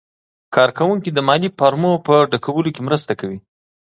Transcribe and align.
کارکوونکي 0.55 1.09
د 1.13 1.19
مالي 1.27 1.49
فورمو 1.57 1.91
په 2.05 2.15
ډکولو 2.31 2.69
کې 2.75 2.85
مرسته 2.87 3.13
کوي. 3.19 3.39